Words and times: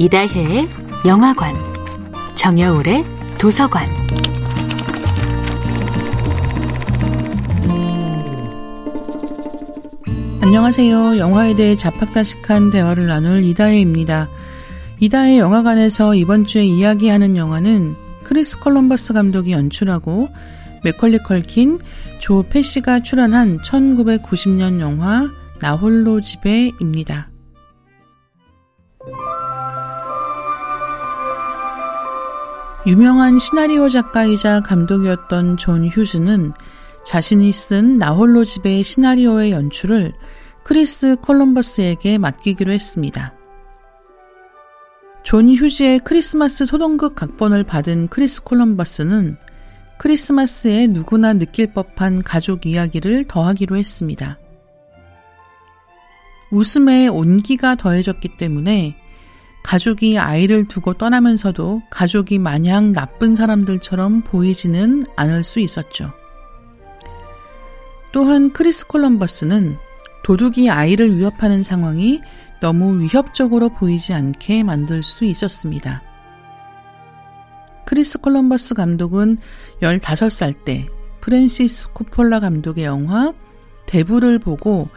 이다혜의 0.00 0.68
영화관, 1.06 1.56
정여울의 2.36 3.04
도서관. 3.36 3.84
안녕하세요. 10.40 11.18
영화에 11.18 11.56
대해 11.56 11.74
잡학다식한 11.74 12.70
대화를 12.70 13.06
나눌 13.06 13.42
이다혜입니다. 13.42 14.28
이다혜 15.00 15.38
영화관에서 15.38 16.14
이번 16.14 16.46
주에 16.46 16.64
이야기하는 16.64 17.36
영화는 17.36 17.96
크리스 18.22 18.60
콜럼버스 18.60 19.14
감독이 19.14 19.50
연출하고 19.50 20.28
맥컬리 20.84 21.18
컬킨, 21.18 21.80
조 22.20 22.44
패시가 22.44 23.02
출연한 23.02 23.58
1990년 23.58 24.78
영화 24.78 25.26
나홀로 25.58 26.20
집에입니다. 26.20 27.30
유명한 32.86 33.38
시나리오 33.38 33.88
작가이자 33.88 34.60
감독이었던 34.60 35.56
존 35.56 35.88
휴즈는 35.88 36.52
자신이 37.04 37.52
쓴 37.52 37.96
나홀로 37.96 38.44
집의 38.44 38.84
시나리오의 38.84 39.50
연출을 39.50 40.12
크리스 40.62 41.16
콜럼버스에게 41.16 42.18
맡기기로 42.18 42.70
했습니다. 42.70 43.34
존 45.24 45.48
휴즈의 45.50 46.00
크리스마스 46.00 46.66
소동극 46.66 47.14
각본을 47.14 47.64
받은 47.64 48.08
크리스 48.08 48.42
콜럼버스는 48.44 49.36
크리스마스에 49.98 50.86
누구나 50.86 51.34
느낄 51.34 51.72
법한 51.72 52.22
가족 52.22 52.64
이야기를 52.64 53.24
더하기로 53.24 53.76
했습니다. 53.76 54.38
웃음에 56.52 57.08
온기가 57.08 57.74
더해졌기 57.74 58.36
때문에 58.36 58.96
가족이 59.68 60.18
아이를 60.18 60.64
두고 60.64 60.94
떠나면서도 60.94 61.82
가족이 61.90 62.38
마냥 62.38 62.94
나쁜 62.94 63.36
사람들처럼 63.36 64.22
보이지는 64.22 65.04
않을 65.14 65.44
수 65.44 65.60
있었죠. 65.60 66.10
또한 68.10 68.50
크리스 68.54 68.86
콜럼버스는 68.86 69.76
도둑이 70.24 70.70
아이를 70.70 71.18
위협하는 71.18 71.62
상황이 71.62 72.22
너무 72.62 72.98
위협적으로 72.98 73.68
보이지 73.68 74.14
않게 74.14 74.62
만들 74.62 75.02
수 75.02 75.26
있었습니다. 75.26 76.02
크리스 77.84 78.20
콜럼버스 78.20 78.72
감독은 78.72 79.36
15살 79.82 80.64
때 80.64 80.86
프랜시스 81.20 81.88
코폴라 81.92 82.40
감독의 82.40 82.84
영화 82.84 83.34
대부를 83.84 84.38
보고 84.38 84.88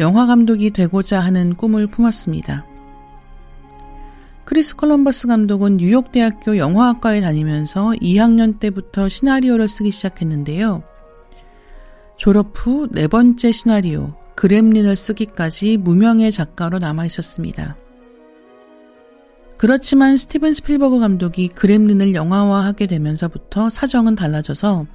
영화 0.00 0.26
감독이 0.26 0.72
되고자 0.72 1.20
하는 1.20 1.54
꿈을 1.54 1.86
품었습니다. 1.86 2.75
크리스 4.46 4.76
콜럼버스 4.76 5.26
감독은 5.26 5.78
뉴욕대학교 5.78 6.56
영화학과에 6.56 7.20
다니면서 7.20 7.90
2학년 8.00 8.60
때부터 8.60 9.08
시나리오를 9.08 9.68
쓰기 9.68 9.90
시작했는데요. 9.90 10.84
졸업 12.16 12.52
후 12.54 12.86
네 12.92 13.08
번째 13.08 13.50
시나리오, 13.50 14.14
그렘린을 14.36 14.94
쓰기까지 14.94 15.76
무명의 15.78 16.30
작가로 16.30 16.78
남아 16.78 17.06
있었습니다. 17.06 17.76
그렇지만 19.56 20.16
스티븐 20.16 20.52
스필버그 20.52 21.00
감독이 21.00 21.48
그렘린을 21.48 22.14
영화화하게 22.14 22.86
되면서부터 22.86 23.68
사정은 23.68 24.14
달라져서 24.14 24.86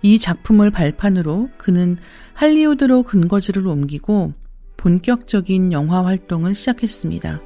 이 0.00 0.18
작품을 0.18 0.70
발판으로 0.70 1.50
그는 1.58 1.98
할리우드로 2.32 3.02
근거지를 3.02 3.66
옮기고 3.66 4.32
본격적인 4.78 5.72
영화 5.72 6.06
활동을 6.06 6.54
시작했습니다. 6.54 7.42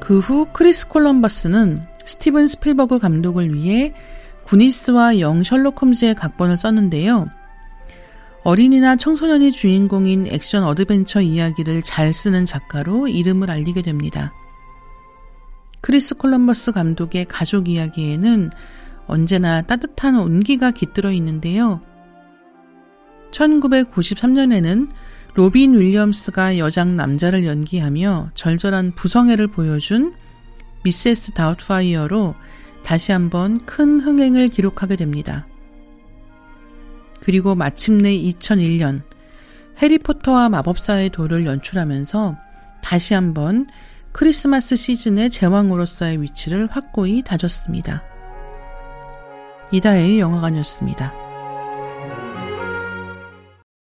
그 0.00 0.18
후 0.18 0.46
크리스 0.52 0.88
콜럼버스는 0.88 1.82
스티븐 2.04 2.46
스필버그 2.46 2.98
감독을 2.98 3.54
위해 3.54 3.94
구니스와 4.44 5.20
영 5.20 5.42
셜록 5.44 5.80
홈즈의 5.80 6.14
각본을 6.16 6.56
썼는데요. 6.56 7.28
어린이나 8.42 8.96
청소년이 8.96 9.52
주인공인 9.52 10.26
액션 10.26 10.64
어드벤처 10.64 11.20
이야기를 11.20 11.82
잘 11.82 12.12
쓰는 12.12 12.46
작가로 12.46 13.06
이름을 13.06 13.50
알리게 13.50 13.82
됩니다. 13.82 14.32
크리스 15.82 16.16
콜럼버스 16.16 16.72
감독의 16.72 17.26
가족 17.26 17.68
이야기에는 17.68 18.50
언제나 19.06 19.62
따뜻한 19.62 20.18
온기가 20.18 20.70
깃들어 20.70 21.12
있는데요. 21.12 21.80
1993년에는 23.30 24.88
로빈 25.34 25.78
윌리엄스가 25.78 26.58
여장 26.58 26.96
남자를 26.96 27.46
연기하며 27.46 28.30
절절한 28.34 28.92
부성애를 28.94 29.46
보여준 29.48 30.14
미세스 30.82 31.32
다우트파이어로 31.32 32.34
다시 32.82 33.12
한번 33.12 33.58
큰 33.58 34.00
흥행을 34.00 34.48
기록하게 34.48 34.96
됩니다. 34.96 35.46
그리고 37.20 37.54
마침내 37.54 38.10
2001년 38.10 39.02
해리포터와 39.80 40.48
마법사의 40.48 41.10
돌을 41.10 41.46
연출하면서 41.46 42.36
다시 42.82 43.14
한번 43.14 43.66
크리스마스 44.12 44.74
시즌의 44.74 45.30
제왕으로서의 45.30 46.20
위치를 46.22 46.66
확고히 46.70 47.22
다졌습니다. 47.22 48.02
이다혜의 49.70 50.18
영화관이었습니다. 50.18 51.19